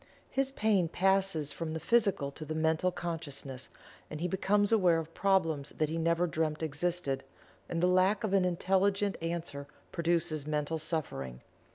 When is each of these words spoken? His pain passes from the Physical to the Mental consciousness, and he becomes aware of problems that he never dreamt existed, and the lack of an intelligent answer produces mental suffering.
His 0.31 0.51
pain 0.53 0.87
passes 0.87 1.51
from 1.51 1.73
the 1.73 1.79
Physical 1.79 2.31
to 2.31 2.43
the 2.43 2.55
Mental 2.55 2.91
consciousness, 2.91 3.69
and 4.09 4.19
he 4.19 4.27
becomes 4.27 4.71
aware 4.71 4.97
of 4.97 5.13
problems 5.13 5.69
that 5.77 5.89
he 5.89 5.99
never 5.99 6.25
dreamt 6.25 6.63
existed, 6.63 7.23
and 7.69 7.83
the 7.83 7.87
lack 7.87 8.23
of 8.23 8.33
an 8.33 8.43
intelligent 8.43 9.15
answer 9.21 9.67
produces 9.91 10.47
mental 10.47 10.79
suffering. 10.79 11.41